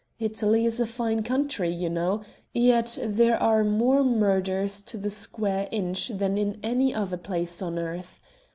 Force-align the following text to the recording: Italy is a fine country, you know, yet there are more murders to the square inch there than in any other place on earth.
Italy 0.17 0.65
is 0.65 0.79
a 0.79 0.87
fine 0.87 1.21
country, 1.21 1.69
you 1.69 1.87
know, 1.87 2.23
yet 2.55 2.97
there 3.03 3.37
are 3.37 3.63
more 3.63 4.03
murders 4.03 4.81
to 4.81 4.97
the 4.97 5.11
square 5.11 5.69
inch 5.71 6.07
there 6.07 6.17
than 6.17 6.39
in 6.39 6.59
any 6.63 6.91
other 6.91 7.17
place 7.17 7.61
on 7.61 7.77
earth. 7.77 8.19